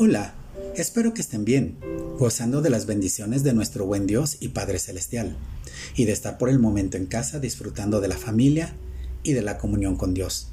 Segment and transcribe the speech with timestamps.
[0.00, 0.32] Hola,
[0.76, 1.76] espero que estén bien,
[2.20, 5.36] gozando de las bendiciones de nuestro buen Dios y Padre Celestial,
[5.96, 8.76] y de estar por el momento en casa disfrutando de la familia
[9.24, 10.52] y de la comunión con Dios.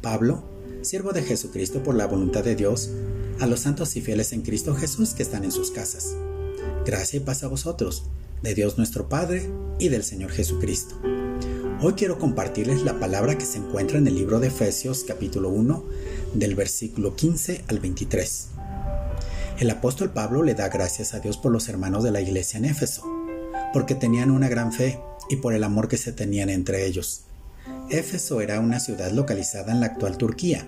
[0.00, 0.42] Pablo,
[0.80, 2.88] siervo de Jesucristo por la voluntad de Dios,
[3.40, 6.16] a los santos y fieles en Cristo Jesús que están en sus casas.
[6.86, 8.04] Gracia y paz a vosotros,
[8.42, 10.98] de Dios nuestro Padre y del Señor Jesucristo.
[11.82, 15.84] Hoy quiero compartirles la palabra que se encuentra en el libro de Efesios capítulo 1
[16.32, 18.48] del versículo 15 al 23.
[19.58, 22.64] El apóstol Pablo le da gracias a Dios por los hermanos de la iglesia en
[22.64, 23.02] Éfeso,
[23.72, 27.22] porque tenían una gran fe y por el amor que se tenían entre ellos.
[27.90, 30.64] Éfeso era una ciudad localizada en la actual Turquía,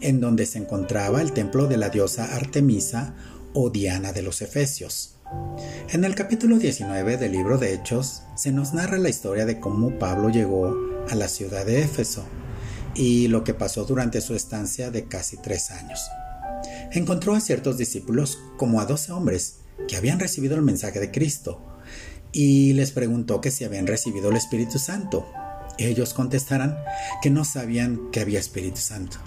[0.00, 3.14] en donde se encontraba el templo de la diosa Artemisa
[3.52, 5.16] o Diana de los Efesios.
[5.90, 9.98] En el capítulo 19 del libro de Hechos se nos narra la historia de cómo
[9.98, 10.74] Pablo llegó
[11.10, 12.24] a la ciudad de Éfeso
[12.94, 16.00] y lo que pasó durante su estancia de casi tres años
[16.92, 21.60] encontró a ciertos discípulos como a doce hombres que habían recibido el mensaje de Cristo
[22.32, 25.26] y les preguntó que si habían recibido el Espíritu Santo.
[25.78, 26.76] Ellos contestaran
[27.22, 29.18] que no sabían que había Espíritu Santo.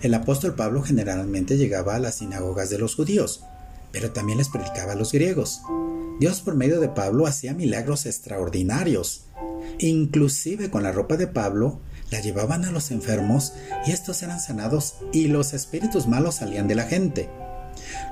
[0.00, 3.44] El apóstol Pablo generalmente llegaba a las sinagogas de los judíos,
[3.90, 5.62] pero también les predicaba a los griegos.
[6.20, 9.26] Dios por medio de Pablo hacía milagros extraordinarios.
[9.78, 11.80] Inclusive con la ropa de Pablo
[12.14, 16.76] la llevaban a los enfermos y estos eran sanados y los espíritus malos salían de
[16.76, 17.28] la gente.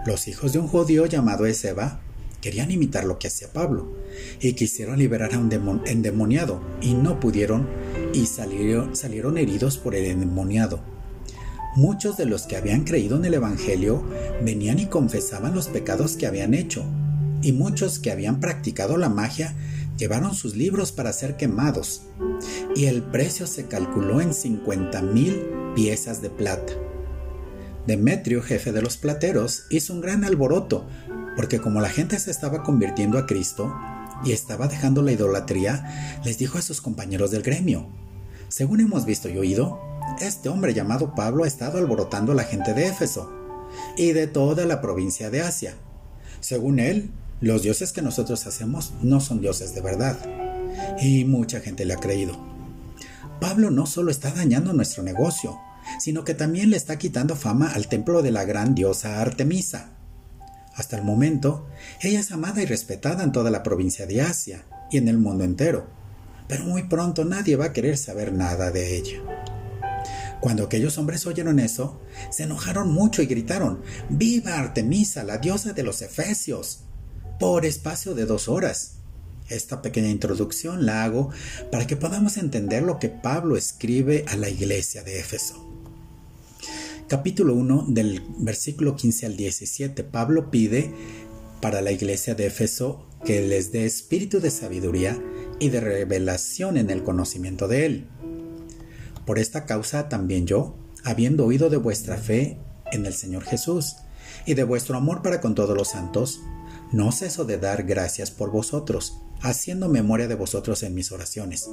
[0.05, 2.01] Los hijos de un judío llamado Ezeba
[2.41, 3.97] querían imitar lo que hacía Pablo
[4.41, 7.69] y quisieron liberar a un endemoniado y no pudieron
[8.13, 10.81] y salieron, salieron heridos por el endemoniado.
[11.77, 14.03] Muchos de los que habían creído en el Evangelio
[14.43, 16.85] venían y confesaban los pecados que habían hecho,
[17.41, 19.55] y muchos que habían practicado la magia
[19.97, 22.03] llevaron sus libros para ser quemados
[22.75, 25.43] y el precio se calculó en 50 mil
[25.75, 26.73] piezas de plata.
[27.87, 30.87] Demetrio, jefe de los plateros, hizo un gran alboroto,
[31.37, 33.75] porque como la gente se estaba convirtiendo a Cristo
[34.25, 37.89] y estaba dejando la idolatría, les dijo a sus compañeros del gremio,
[38.49, 39.81] según hemos visto y oído,
[40.21, 43.33] este hombre llamado Pablo ha estado alborotando a la gente de Éfeso
[43.97, 45.75] y de toda la provincia de Asia.
[46.41, 50.19] Según él, los dioses que nosotros hacemos no son dioses de verdad.
[51.01, 52.52] Y mucha gente le ha creído.
[53.41, 55.59] Pablo no solo está dañando nuestro negocio,
[55.99, 59.91] sino que también le está quitando fama al templo de la gran diosa Artemisa.
[60.75, 61.67] Hasta el momento,
[62.01, 65.45] ella es amada y respetada en toda la provincia de Asia y en el mundo
[65.45, 65.87] entero,
[66.49, 69.21] pero muy pronto nadie va a querer saber nada de ella.
[70.41, 72.01] Cuando aquellos hombres oyeron eso,
[72.31, 76.85] se enojaron mucho y gritaron, ¡Viva Artemisa, la diosa de los Efesios!
[77.43, 78.99] por espacio de dos horas.
[79.53, 81.29] Esta pequeña introducción la hago
[81.71, 85.69] para que podamos entender lo que Pablo escribe a la iglesia de Éfeso.
[87.07, 90.05] Capítulo 1 del versículo 15 al 17.
[90.05, 90.95] Pablo pide
[91.61, 95.23] para la iglesia de Éfeso que les dé espíritu de sabiduría
[95.61, 98.07] y de revelación en el conocimiento de Él.
[99.27, 102.59] Por esta causa también yo, habiendo oído de vuestra fe
[102.91, 103.97] en el Señor Jesús
[104.47, 106.41] y de vuestro amor para con todos los santos,
[106.91, 111.69] no ceso de dar gracias por vosotros, haciendo memoria de vosotros en mis oraciones,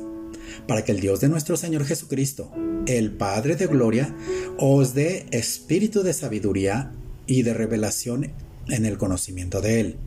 [0.67, 2.51] para que el Dios de nuestro Señor Jesucristo,
[2.87, 4.15] el Padre de Gloria,
[4.57, 6.91] os dé espíritu de sabiduría
[7.27, 8.31] y de revelación
[8.67, 9.97] en el conocimiento de Él.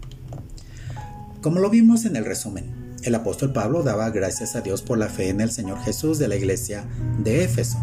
[1.40, 5.08] Como lo vimos en el resumen, el apóstol Pablo daba gracias a Dios por la
[5.08, 6.84] fe en el Señor Jesús de la iglesia
[7.22, 7.78] de Éfeso,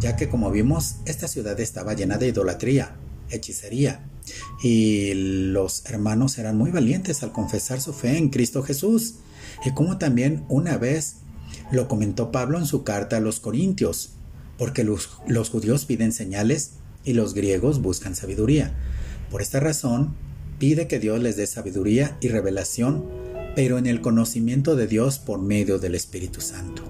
[0.00, 2.96] ya que como vimos, esta ciudad estaba llena de idolatría,
[3.30, 4.00] hechicería,
[4.62, 9.16] y los hermanos eran muy valientes al confesar su fe en Cristo Jesús.
[9.64, 11.16] Y como también una vez
[11.70, 14.10] lo comentó Pablo en su carta a los Corintios,
[14.56, 16.72] porque los, los judíos piden señales
[17.04, 18.74] y los griegos buscan sabiduría.
[19.30, 20.14] Por esta razón,
[20.58, 23.04] pide que Dios les dé sabiduría y revelación,
[23.54, 26.84] pero en el conocimiento de Dios por medio del Espíritu Santo.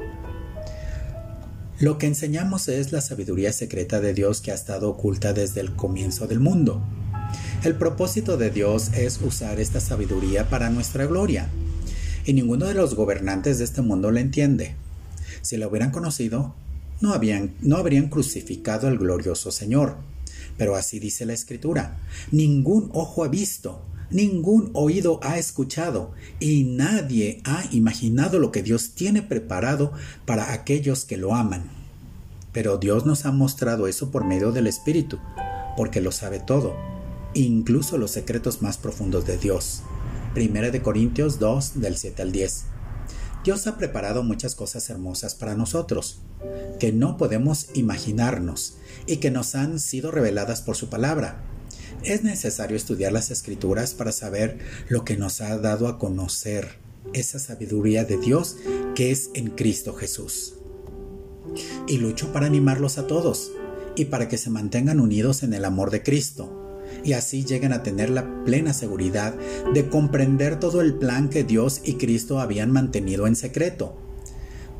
[1.80, 5.76] Lo que enseñamos es la sabiduría secreta de Dios que ha estado oculta desde el
[5.76, 6.82] comienzo del mundo.
[7.64, 11.48] El propósito de Dios es usar esta sabiduría para nuestra gloria,
[12.24, 14.76] y ninguno de los gobernantes de este mundo la entiende.
[15.42, 16.54] Si la hubieran conocido,
[17.00, 19.96] no, habían, no habrían crucificado al glorioso Señor.
[20.56, 21.98] Pero así dice la Escritura,
[22.30, 23.82] ningún ojo ha visto,
[24.12, 29.92] ningún oído ha escuchado, y nadie ha imaginado lo que Dios tiene preparado
[30.26, 31.64] para aquellos que lo aman.
[32.52, 35.18] Pero Dios nos ha mostrado eso por medio del Espíritu,
[35.76, 36.76] porque lo sabe todo,
[37.42, 39.82] incluso los secretos más profundos de Dios.
[40.34, 42.64] Primera de Corintios 2 del 7 al 10.
[43.44, 46.20] Dios ha preparado muchas cosas hermosas para nosotros,
[46.80, 48.76] que no podemos imaginarnos
[49.06, 51.44] y que nos han sido reveladas por su palabra.
[52.02, 54.58] Es necesario estudiar las escrituras para saber
[54.88, 56.78] lo que nos ha dado a conocer
[57.14, 58.56] esa sabiduría de Dios
[58.94, 60.54] que es en Cristo Jesús.
[61.86, 63.50] Y lucho para animarlos a todos
[63.96, 66.57] y para que se mantengan unidos en el amor de Cristo
[67.04, 69.34] y así lleguen a tener la plena seguridad
[69.72, 73.96] de comprender todo el plan que Dios y Cristo habían mantenido en secreto.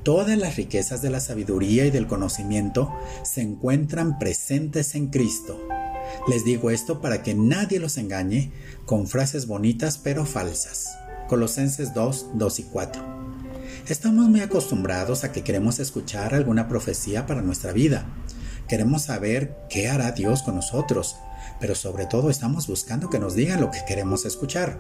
[0.03, 2.93] Todas las riquezas de la sabiduría y del conocimiento
[3.25, 5.61] se encuentran presentes en Cristo.
[6.29, 8.51] Les digo esto para que nadie los engañe
[8.87, 10.89] con frases bonitas pero falsas.
[11.29, 13.03] Colosenses 2, 2 y 4.
[13.89, 18.07] Estamos muy acostumbrados a que queremos escuchar alguna profecía para nuestra vida.
[18.69, 21.17] Queremos saber qué hará Dios con nosotros,
[21.59, 24.79] pero sobre todo estamos buscando que nos digan lo que queremos escuchar.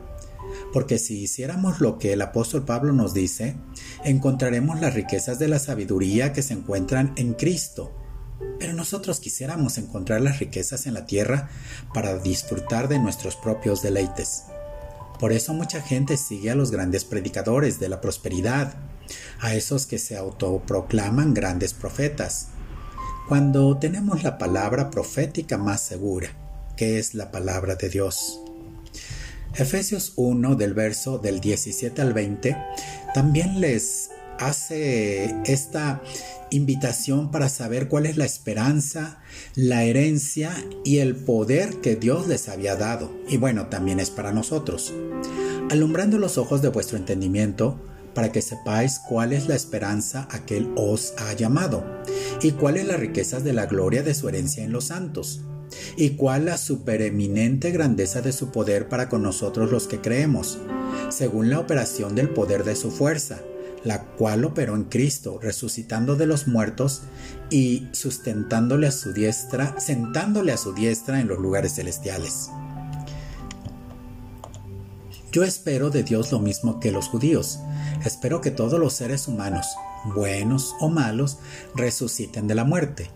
[0.72, 3.56] Porque si hiciéramos lo que el apóstol Pablo nos dice,
[4.04, 7.94] encontraremos las riquezas de la sabiduría que se encuentran en Cristo.
[8.58, 11.48] Pero nosotros quisiéramos encontrar las riquezas en la tierra
[11.94, 14.44] para disfrutar de nuestros propios deleites.
[15.18, 18.74] Por eso mucha gente sigue a los grandes predicadores de la prosperidad,
[19.40, 22.48] a esos que se autoproclaman grandes profetas,
[23.28, 26.30] cuando tenemos la palabra profética más segura,
[26.76, 28.40] que es la palabra de Dios.
[29.54, 32.56] Efesios 1 del verso del 17 al 20
[33.12, 36.00] también les hace esta
[36.50, 39.18] invitación para saber cuál es la esperanza,
[39.54, 43.12] la herencia y el poder que Dios les había dado.
[43.28, 44.94] Y bueno, también es para nosotros.
[45.70, 47.78] Alumbrando los ojos de vuestro entendimiento,
[48.18, 51.84] para que sepáis cuál es la esperanza a que Él os ha llamado,
[52.42, 55.42] y cuáles las riquezas de la gloria de su herencia en los santos,
[55.96, 60.58] y cuál la supereminente grandeza de su poder para con nosotros los que creemos,
[61.10, 63.38] según la operación del poder de su fuerza,
[63.84, 67.02] la cual operó en Cristo, resucitando de los muertos
[67.50, 72.50] y sustentándole a su diestra, sentándole a su diestra en los lugares celestiales.
[75.32, 77.58] Yo espero de Dios lo mismo que los judíos,
[78.04, 79.66] Espero que todos los seres humanos,
[80.14, 81.38] buenos o malos,
[81.74, 83.10] resuciten de la muerte.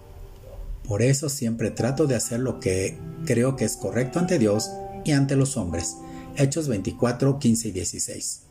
[0.86, 4.70] Por eso siempre trato de hacer lo que creo que es correcto ante Dios
[5.04, 5.96] y ante los hombres.
[6.36, 8.42] Hechos 24, 15 y 16.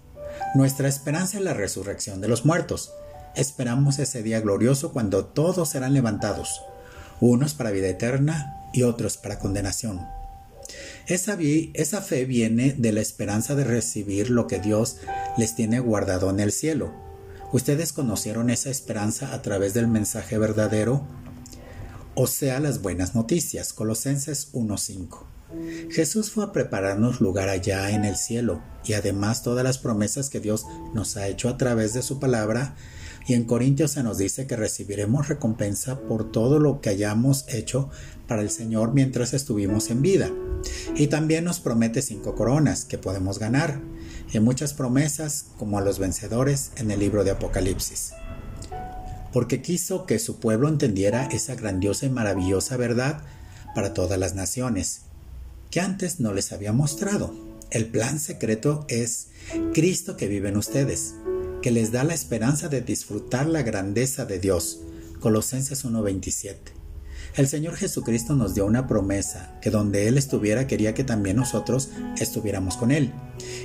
[0.55, 2.93] Nuestra esperanza es la resurrección de los muertos.
[3.35, 6.61] Esperamos ese día glorioso cuando todos serán levantados,
[7.19, 9.99] unos para vida eterna y otros para condenación.
[11.13, 14.95] Esa, fe viene de la esperanza de recibir lo que Dios
[15.37, 16.93] les tiene guardado en el cielo.
[17.51, 21.05] Ustedes conocieron esa esperanza a través del mensaje verdadero,
[22.15, 23.73] o sea, las buenas noticias.
[23.73, 25.25] Colosenses 1.5.
[25.89, 30.39] Jesús fue a prepararnos lugar allá en el cielo y además todas las promesas que
[30.39, 32.77] Dios nos ha hecho a través de su palabra
[33.27, 37.89] y en Corintios se nos dice que recibiremos recompensa por todo lo que hayamos hecho
[38.27, 40.29] para el Señor mientras estuvimos en vida.
[40.95, 43.79] Y también nos promete cinco coronas que podemos ganar
[44.33, 48.13] y muchas promesas como a los vencedores en el libro de Apocalipsis.
[49.31, 53.21] Porque quiso que su pueblo entendiera esa grandiosa y maravillosa verdad
[53.75, 55.01] para todas las naciones,
[55.69, 57.33] que antes no les había mostrado.
[57.69, 59.27] El plan secreto es
[59.73, 61.13] Cristo que vive en ustedes
[61.61, 64.79] que les da la esperanza de disfrutar la grandeza de Dios.
[65.19, 66.73] Colosenses 1:27.
[67.35, 71.89] El Señor Jesucristo nos dio una promesa, que donde Él estuviera quería que también nosotros
[72.19, 73.13] estuviéramos con Él.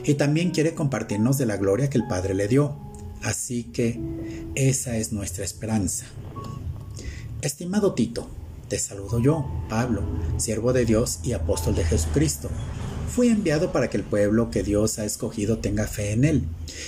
[0.04, 2.76] Y también quiere compartirnos de la gloria que el Padre le dio.
[3.22, 3.98] Así que
[4.54, 6.04] esa es nuestra esperanza.
[7.40, 8.28] Estimado Tito,
[8.68, 10.02] te saludo yo, Pablo,
[10.36, 12.50] siervo de Dios y apóstol de Jesucristo
[13.08, 16.44] fui enviado para que el pueblo que Dios ha escogido tenga fe en Él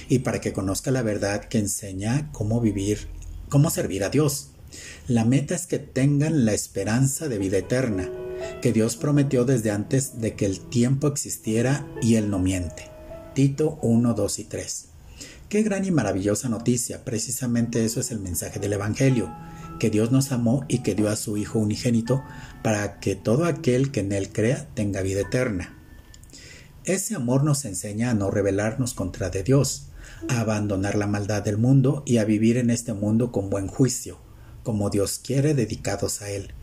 [0.09, 3.09] y para que conozca la verdad que enseña cómo vivir,
[3.49, 4.51] cómo servir a Dios.
[5.07, 8.11] La meta es que tengan la esperanza de vida eterna,
[8.61, 12.91] que Dios prometió desde antes de que el tiempo existiera y Él no miente.
[13.35, 14.85] Tito 1, 2 y 3.
[15.49, 19.35] Qué gran y maravillosa noticia, precisamente eso es el mensaje del Evangelio,
[19.81, 22.23] que Dios nos amó y que dio a su Hijo unigénito
[22.63, 25.78] para que todo aquel que en Él crea tenga vida eterna.
[26.88, 29.88] Ese amor nos enseña a no rebelarnos contra de Dios,
[30.30, 34.18] a abandonar la maldad del mundo y a vivir en este mundo con buen juicio,
[34.62, 36.54] como Dios quiere dedicados a Él.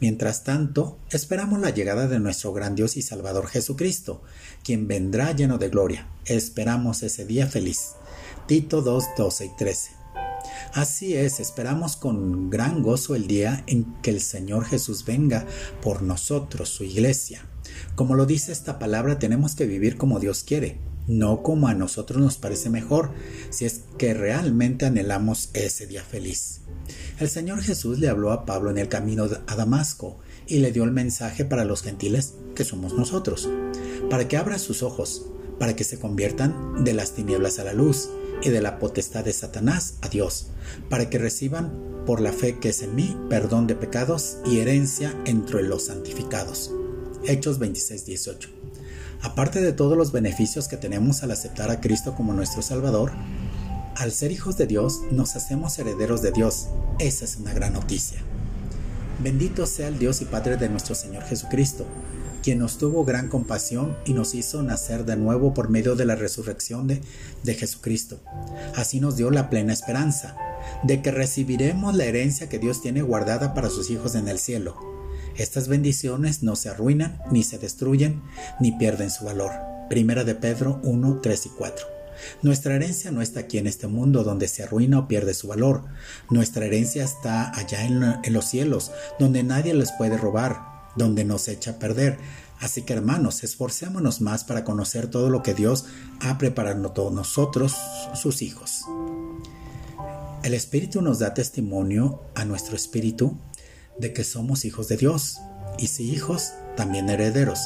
[0.00, 4.22] Mientras tanto, esperamos la llegada de nuestro gran Dios y Salvador Jesucristo,
[4.64, 6.08] quien vendrá lleno de gloria.
[6.24, 7.92] Esperamos ese día feliz.
[8.48, 9.99] Tito 2, 12 y 13.
[10.72, 15.46] Así es, esperamos con gran gozo el día en que el Señor Jesús venga
[15.82, 17.44] por nosotros, su iglesia.
[17.94, 22.22] Como lo dice esta palabra, tenemos que vivir como Dios quiere, no como a nosotros
[22.22, 23.10] nos parece mejor,
[23.50, 26.60] si es que realmente anhelamos ese día feliz.
[27.18, 30.84] El Señor Jesús le habló a Pablo en el camino a Damasco y le dio
[30.84, 33.48] el mensaje para los gentiles que somos nosotros,
[34.08, 35.26] para que abra sus ojos,
[35.60, 38.08] para que se conviertan de las tinieblas a la luz
[38.42, 40.48] y de la potestad de Satanás a Dios,
[40.88, 45.14] para que reciban por la fe que es en mí perdón de pecados y herencia
[45.26, 46.72] entre los santificados.
[47.26, 48.48] Hechos 26, 18.
[49.20, 53.12] Aparte de todos los beneficios que tenemos al aceptar a Cristo como nuestro Salvador,
[53.96, 56.68] al ser hijos de Dios nos hacemos herederos de Dios.
[56.98, 58.22] Esa es una gran noticia.
[59.22, 61.84] Bendito sea el Dios y Padre de nuestro Señor Jesucristo,
[62.42, 66.16] quien nos tuvo gran compasión y nos hizo nacer de nuevo por medio de la
[66.16, 67.00] resurrección de,
[67.42, 68.20] de, Jesucristo.
[68.76, 70.36] Así nos dio la plena esperanza
[70.82, 74.76] de que recibiremos la herencia que Dios tiene guardada para sus hijos en el cielo.
[75.36, 78.22] Estas bendiciones no se arruinan, ni se destruyen,
[78.60, 79.52] ni pierden su valor.
[79.88, 82.00] Primera de Pedro 1, 3 y 4.
[82.42, 85.84] Nuestra herencia no está aquí en este mundo donde se arruina o pierde su valor.
[86.30, 90.60] Nuestra herencia está allá en, los cielos, donde nadie les puede robar,
[90.96, 92.18] donde no se echa a perder.
[92.60, 95.86] Así que hermanos, esforcémonos más para conocer todo lo que Dios
[96.20, 97.74] ha preparado todos nosotros,
[98.14, 98.84] sus hijos.
[100.42, 103.36] El Espíritu nos da testimonio a nuestro Espíritu
[103.98, 105.38] de que somos hijos de Dios,
[105.78, 107.60] y si hijos, también herederos,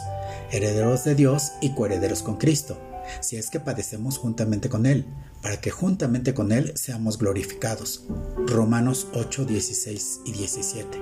[0.51, 2.79] herederos de Dios y coherederos con Cristo
[3.21, 5.07] si es que padecemos juntamente con Él,
[5.45, 8.07] para que juntamente con Él seamos glorificados.
[8.47, 10.99] Romanos 8, 16 y 17.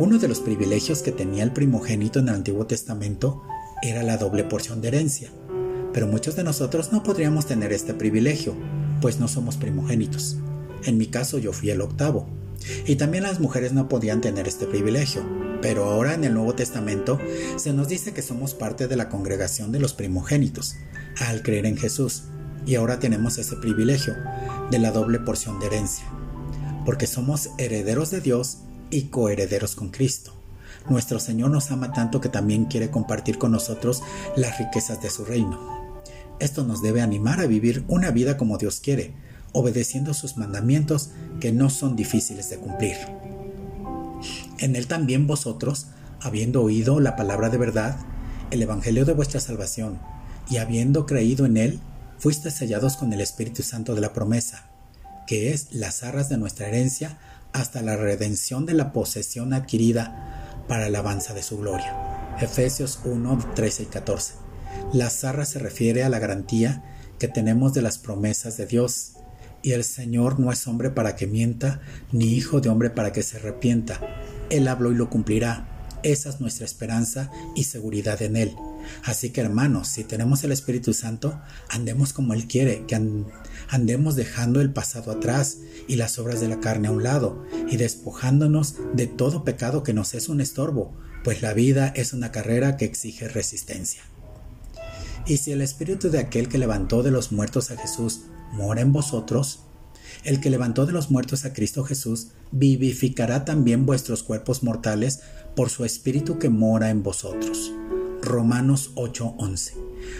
[0.00, 3.44] Uno de los privilegios que tenía el primogénito en el Antiguo Testamento
[3.80, 5.30] era la doble porción de herencia,
[5.92, 8.56] pero muchos de nosotros no podríamos tener este privilegio,
[9.00, 10.38] pues no somos primogénitos.
[10.82, 12.28] En mi caso yo fui el octavo,
[12.86, 15.22] y también las mujeres no podían tener este privilegio,
[15.62, 17.20] pero ahora en el Nuevo Testamento
[17.56, 20.74] se nos dice que somos parte de la congregación de los primogénitos,
[21.20, 22.24] al creer en Jesús,
[22.66, 24.14] y ahora tenemos ese privilegio
[24.70, 26.04] de la doble porción de herencia,
[26.84, 28.58] porque somos herederos de Dios
[28.90, 30.34] y coherederos con Cristo.
[30.88, 34.02] Nuestro Señor nos ama tanto que también quiere compartir con nosotros
[34.36, 35.80] las riquezas de su reino.
[36.38, 39.14] Esto nos debe animar a vivir una vida como Dios quiere,
[39.52, 42.96] obedeciendo sus mandamientos que no son difíciles de cumplir.
[44.58, 45.88] En él también vosotros,
[46.20, 47.98] habiendo oído la palabra de verdad,
[48.50, 49.98] el Evangelio de vuestra salvación,
[50.48, 51.80] y habiendo creído en él,
[52.20, 54.66] fuisteis sellados con el Espíritu Santo de la promesa,
[55.26, 57.18] que es las arras de nuestra herencia
[57.52, 62.36] hasta la redención de la posesión adquirida para la alabanza de su gloria.
[62.40, 64.34] Efesios 1, 13 y 14.
[64.92, 66.84] Las arras se refiere a la garantía
[67.18, 69.12] que tenemos de las promesas de Dios,
[69.62, 71.80] y el Señor no es hombre para que mienta,
[72.12, 73.98] ni hijo de hombre para que se arrepienta.
[74.50, 75.66] Él habló y lo cumplirá.
[76.02, 78.56] Esa es nuestra esperanza y seguridad en Él.
[79.04, 83.00] Así que hermanos, si tenemos el Espíritu Santo, andemos como Él quiere, que
[83.68, 85.58] andemos dejando el pasado atrás
[85.88, 89.94] y las obras de la carne a un lado, y despojándonos de todo pecado que
[89.94, 94.02] nos es un estorbo, pues la vida es una carrera que exige resistencia.
[95.26, 98.22] Y si el Espíritu de aquel que levantó de los muertos a Jesús
[98.52, 99.60] mora en vosotros,
[100.24, 105.20] el que levantó de los muertos a Cristo Jesús, vivificará también vuestros cuerpos mortales
[105.54, 107.72] por su Espíritu que mora en vosotros.
[108.30, 109.74] Romanos 8:11.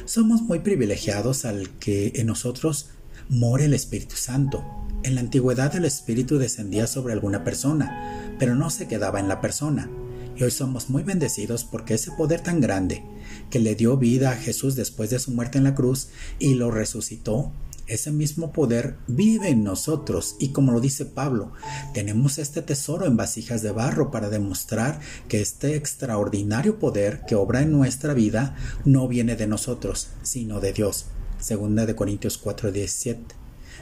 [0.04, 2.90] Somos muy privilegiados al que en nosotros
[3.28, 4.64] more el Espíritu Santo.
[5.04, 9.40] En la antigüedad el Espíritu descendía sobre alguna persona, pero no se quedaba en la
[9.40, 9.88] persona.
[10.36, 13.04] Y hoy somos muy bendecidos porque ese poder tan grande
[13.50, 16.70] que le dio vida a Jesús después de su muerte en la cruz y lo
[16.70, 17.52] resucitó,
[17.90, 21.52] ese mismo poder vive en nosotros y como lo dice Pablo,
[21.92, 27.62] tenemos este tesoro en vasijas de barro para demostrar que este extraordinario poder que obra
[27.62, 31.06] en nuestra vida no viene de nosotros, sino de Dios.
[31.40, 33.18] Segunda de Corintios 4:17.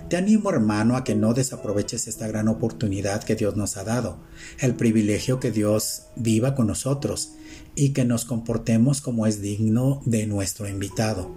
[0.08, 4.18] Te animo, hermano, a que no desaproveches esta gran oportunidad que Dios nos ha dado,
[4.60, 7.32] el privilegio que Dios viva con nosotros
[7.74, 11.30] y que nos comportemos como es digno de nuestro invitado.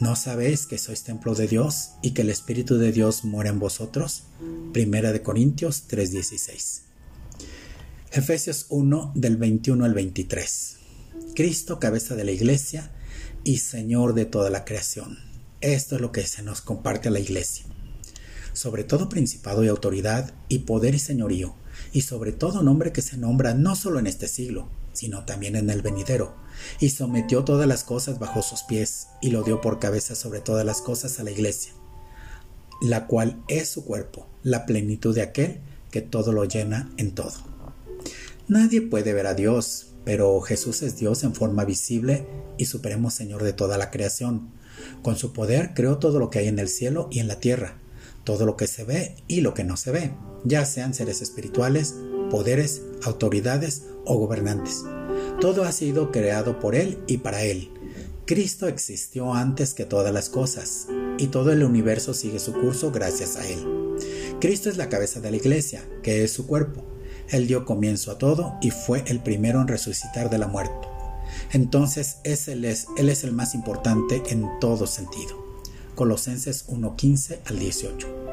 [0.00, 3.60] ¿No sabéis que sois templo de Dios y que el Espíritu de Dios mora en
[3.60, 4.24] vosotros?
[4.72, 6.82] Primera de Corintios 3:16.
[8.10, 10.76] Efesios 1 del 21 al 23.
[11.36, 12.90] Cristo, cabeza de la iglesia
[13.44, 15.18] y Señor de toda la creación.
[15.60, 17.64] Esto es lo que se nos comparte a la iglesia.
[18.52, 21.54] Sobre todo principado y autoridad y poder y señorío,
[21.92, 25.68] y sobre todo nombre que se nombra no solo en este siglo, sino también en
[25.68, 26.34] el venidero,
[26.80, 30.64] y sometió todas las cosas bajo sus pies, y lo dio por cabeza sobre todas
[30.64, 31.74] las cosas a la iglesia,
[32.80, 35.60] la cual es su cuerpo, la plenitud de aquel
[35.90, 37.34] que todo lo llena en todo.
[38.48, 42.26] Nadie puede ver a Dios, pero Jesús es Dios en forma visible
[42.58, 44.50] y supremo Señor de toda la creación.
[45.02, 47.78] Con su poder creó todo lo que hay en el cielo y en la tierra,
[48.24, 50.12] todo lo que se ve y lo que no se ve,
[50.44, 51.94] ya sean seres espirituales,
[52.34, 54.82] poderes, autoridades o gobernantes.
[55.40, 57.70] Todo ha sido creado por Él y para Él.
[58.26, 63.36] Cristo existió antes que todas las cosas y todo el universo sigue su curso gracias
[63.36, 63.64] a Él.
[64.40, 66.82] Cristo es la cabeza de la iglesia, que es su cuerpo.
[67.28, 70.88] Él dio comienzo a todo y fue el primero en resucitar de la muerte.
[71.52, 75.40] Entonces él es, él es el más importante en todo sentido.
[75.94, 78.23] Colosenses 1.15 al 18.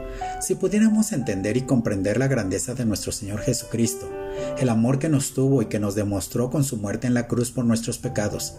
[0.41, 4.09] Si pudiéramos entender y comprender la grandeza de nuestro Señor Jesucristo,
[4.57, 7.51] el amor que nos tuvo y que nos demostró con su muerte en la cruz
[7.51, 8.55] por nuestros pecados,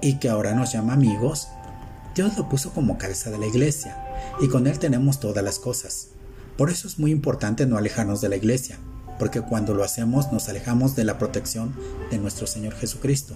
[0.00, 1.48] y que ahora nos llama amigos,
[2.14, 3.98] Dios lo puso como cabeza de la iglesia,
[4.40, 6.10] y con Él tenemos todas las cosas.
[6.56, 8.78] Por eso es muy importante no alejarnos de la iglesia,
[9.18, 11.74] porque cuando lo hacemos nos alejamos de la protección
[12.12, 13.34] de nuestro Señor Jesucristo,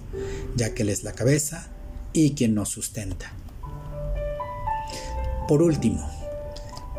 [0.55, 1.67] ya que Él es la cabeza
[2.13, 3.33] y quien nos sustenta.
[5.49, 6.18] Por último,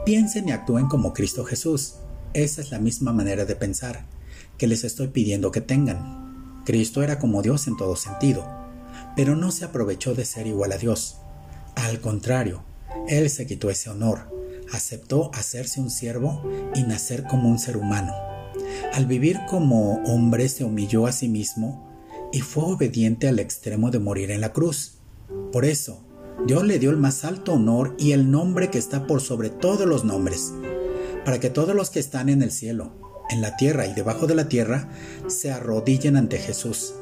[0.09, 1.97] piensen y actúen como Cristo Jesús.
[2.33, 4.07] Esa es la misma manera de pensar
[4.57, 6.63] que les estoy pidiendo que tengan.
[6.65, 8.43] Cristo era como Dios en todo sentido,
[9.15, 11.17] pero no se aprovechó de ser igual a Dios.
[11.75, 12.63] Al contrario,
[13.07, 14.31] Él se quitó ese honor
[14.73, 16.41] aceptó hacerse un siervo
[16.73, 18.13] y nacer como un ser humano.
[18.93, 21.87] Al vivir como hombre se humilló a sí mismo
[22.33, 24.95] y fue obediente al extremo de morir en la cruz.
[25.51, 26.03] Por eso,
[26.45, 29.87] Dios le dio el más alto honor y el nombre que está por sobre todos
[29.87, 30.53] los nombres,
[31.25, 32.93] para que todos los que están en el cielo,
[33.29, 34.89] en la tierra y debajo de la tierra
[35.27, 36.93] se arrodillen ante Jesús,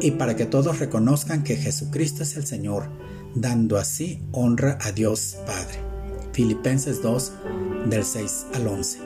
[0.00, 2.88] y para que todos reconozcan que Jesucristo es el Señor,
[3.34, 5.80] dando así honra a Dios Padre.
[6.32, 7.32] Filipenses 2
[7.86, 8.98] del 6 al 11.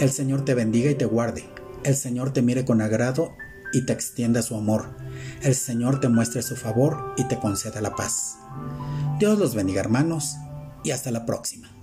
[0.00, 1.44] El Señor te bendiga y te guarde.
[1.82, 3.32] El Señor te mire con agrado
[3.72, 4.86] y te extienda su amor.
[5.42, 8.38] El Señor te muestre su favor y te conceda la paz.
[9.18, 10.36] Dios los bendiga hermanos
[10.84, 11.77] y hasta la próxima.